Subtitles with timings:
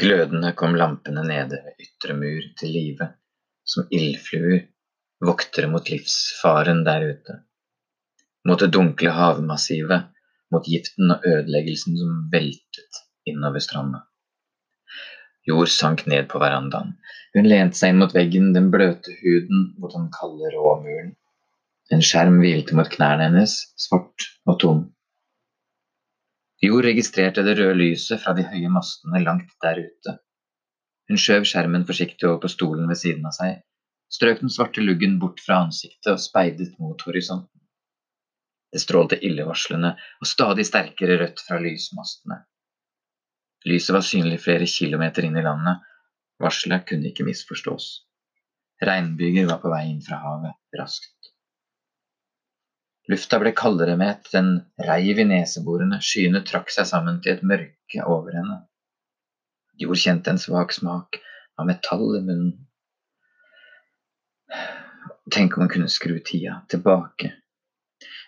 [0.00, 3.08] Glødende kom lampene nede ved ytre mur til live,
[3.68, 4.62] som ildfluer,
[5.20, 7.36] voktere mot livsfaren der ute.
[8.48, 10.06] Mot det dunkle havmassivet,
[10.50, 14.00] mot giften og ødeleggelsen som veltet innover stranda.
[15.48, 16.94] Jord sank ned på verandaen.
[17.36, 21.12] Hun lente seg inn mot veggen, den bløte huden mot den kalde, rå muren.
[21.92, 24.82] En skjerm hvilte mot knærne hennes, svart og tom.
[26.60, 30.12] Jord registrerte det røde lyset fra de høye mastene langt der ute.
[31.08, 33.62] Hun skjøv skjermen forsiktig over på stolen ved siden av seg,
[34.12, 37.62] strøk den svarte luggen bort fra ansiktet og speidet mot horisonten.
[38.70, 42.42] Det strålte illevarslende og stadig sterkere rødt fra lysmastene.
[43.66, 45.80] Lyset var synlig flere kilometer inn i landet,
[46.40, 47.88] varselet kunne ikke misforstås.
[48.84, 51.16] Regnbyger var på vei inn fra havet, raskt.
[53.10, 54.50] Lufta ble kaldere med et, den
[54.86, 58.60] reiv i neseborene, skyene trakk seg sammen til et mørke over henne.
[59.80, 61.18] Jord kjente en svak smak
[61.58, 62.52] av metall i munnen.
[65.30, 67.32] Tenk om hun kunne skru tida tilbake.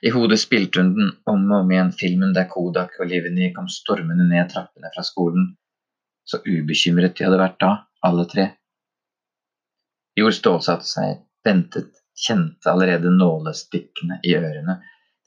[0.02, 3.70] I hodet spilte hun den om og om igjen, filmen der Kodak og Livni kom
[3.70, 5.52] stormende ned trappene fra skolen.
[6.26, 8.50] Så ubekymret de hadde vært da, alle tre.
[10.18, 14.78] Jord stålsatte seg, ventet kjente allerede nålestikkene i ørene,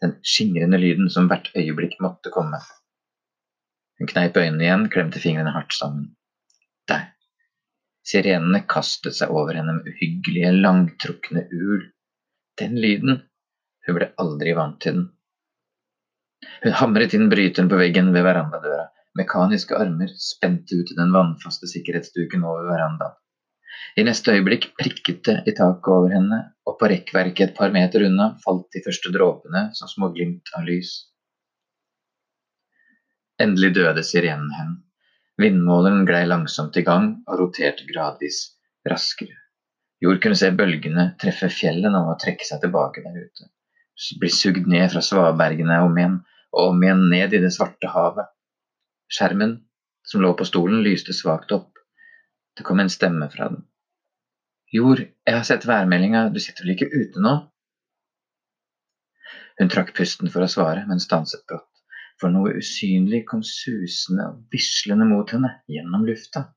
[0.02, 2.59] den skingrende lyden som hvert øyeblikk måtte komme.
[4.00, 6.09] Hun kneip øynene igjen, klemte fingrene hardt sammen.
[6.92, 7.08] Der.
[8.05, 11.88] Sirenene kastet seg over henne med uhyggelige, langtrukne ul.
[12.59, 13.22] Den lyden.
[13.88, 15.08] Hun ble aldri vant til den.
[16.64, 18.89] Hun hamret inn bryteren på veggen ved verandadøra.
[19.16, 23.16] Mekaniske armer spente ut den vannfaste sikkerhetsduken over verandaen.
[23.95, 28.05] I neste øyeblikk prikket det i taket over henne, og på rekkverket et par meter
[28.07, 30.93] unna falt de første dråpene som små glimt av lys.
[33.41, 34.75] Endelig døde sirenen hen.
[35.41, 38.37] Vindmåleren glei langsomt i gang og roterte gradvis
[38.87, 39.35] raskere.
[40.03, 43.49] Jord kunne se bølgene treffe fjellet nå og trekke seg tilbake der ute.
[44.19, 46.17] Bli sugd ned fra svabergene om igjen
[46.55, 48.27] og om igjen ned i det svarte havet.
[49.11, 49.58] Skjermen
[50.08, 51.71] som lå på stolen, lyste svakt opp.
[52.55, 53.64] Det kom en stemme fra den.
[54.73, 57.36] Jord, jeg har sett værmeldinga, du sitter vel ikke ute nå?
[59.60, 61.70] Hun trakk pusten for å svare, men stanset brått,
[62.20, 66.49] for noe usynlig kom susende og vislende mot henne gjennom lufta.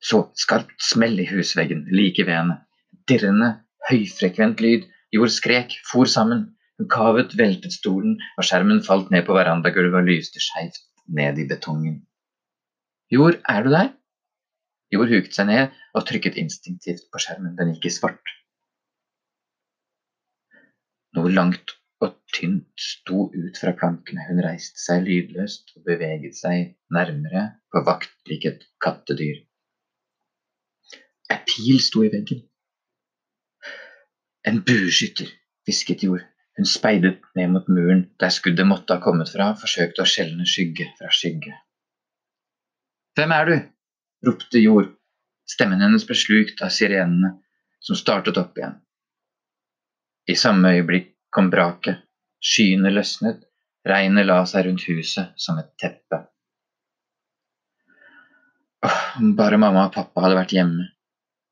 [0.00, 2.56] Så skarpt smell i husveggen like ved henne.
[3.08, 3.50] Dirrende,
[3.90, 4.86] høyfrekvent lyd.
[5.12, 6.46] Jord skrek, for sammen.
[6.80, 10.80] Hun kavet, veltet stolen, og skjermen falt ned på verandagulvet og lyste skeivt
[11.12, 11.98] ned i betongen.
[13.12, 13.90] Jord, er du der?
[14.90, 17.54] Jord huket seg ned og trykket instinktivt på skjermen.
[17.58, 18.32] Den gikk i svart.
[21.16, 24.24] Noe langt og tynt sto ut fra plankene.
[24.28, 29.42] Hun reiste seg lydløst og beveget seg nærmere på vakt lik et kattedyr.
[31.30, 32.42] En pil sto i veggen.
[34.48, 35.28] En bueskytter,
[35.68, 36.24] hvisket Jord.
[36.58, 40.88] Hun speidet ned mot muren der skuddet måtte ha kommet fra, forsøkte å skjelne skygge
[40.98, 41.54] fra skygge.
[43.16, 43.54] Hvem er du?
[44.26, 44.92] Ropte Jord.
[45.50, 47.34] Stemmen hennes ble slukt av sirenene,
[47.80, 48.76] som startet opp igjen.
[50.30, 52.04] I samme øyeblikk kom braket.
[52.40, 53.42] Skyene løsnet,
[53.84, 56.22] regnet la seg rundt huset som et teppe.
[58.86, 59.02] Åh,
[59.36, 60.86] bare mamma og pappa hadde vært hjemme.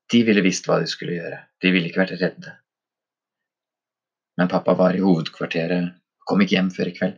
[0.09, 2.55] De ville visst hva de skulle gjøre, de ville ikke vært redde.
[4.39, 7.17] Men pappa var i hovedkvarteret og kom ikke hjem før i kveld.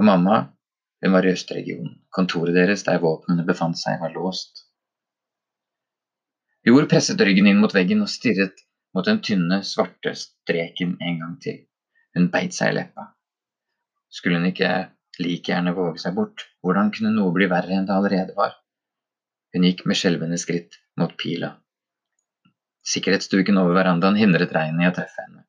[0.00, 0.38] Og mamma,
[1.04, 1.98] hun var i østregionen.
[2.14, 4.61] Kontoret deres der våpnene befant seg, var låst.
[6.62, 8.60] Jord presset ryggen inn mot veggen og stirret
[8.94, 11.56] mot den tynne, svarte streken en gang til.
[12.14, 13.08] Hun beit seg i leppa.
[14.12, 14.68] Skulle hun ikke
[15.18, 16.44] like gjerne våge seg bort?
[16.62, 18.54] Hvordan kunne noe bli verre enn det allerede var?
[19.52, 21.50] Hun gikk med skjelvende skritt mot pila.
[22.86, 25.42] Sikkerhetsduken over verandaen hindret regnet i å treffe henne.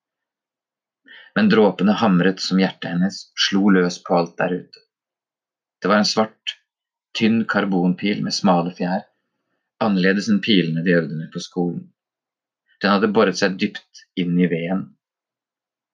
[1.38, 4.86] Men dråpene hamret som hjertet hennes, slo løs på alt der ute.
[5.78, 6.58] Det var en svart,
[7.14, 9.06] tynn karbonpil med smale fjær
[9.86, 11.86] annerledes enn pilene de øvde med på skolen.
[12.82, 14.88] Den hadde boret seg dypt inn i veden.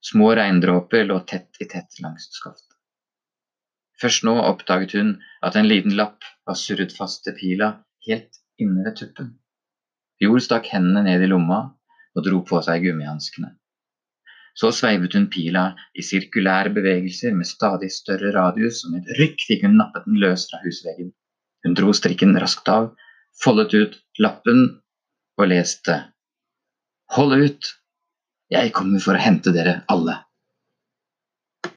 [0.05, 2.77] Små regndråper lå tett i tett langs skaftet.
[3.99, 5.11] Først nå oppdaget hun
[5.45, 7.73] at en liten lapp var surret fast til pila
[8.07, 9.33] helt inne ved tuppen.
[10.23, 11.59] Jord stakk hendene ned i lomma
[12.15, 13.51] og dro på seg gummihanskene.
[14.59, 19.45] Så sveivet hun pila i sirkulære bevegelser med stadig større radius, og med et rykk
[19.47, 21.13] fikk hun nappet den løs fra husveggen.
[21.63, 22.89] Hun dro strikken raskt av
[23.43, 24.63] foldet ut lappen
[25.39, 25.97] og leste
[27.15, 27.67] Hold ut,
[28.53, 30.19] jeg kommer for å hente dere alle.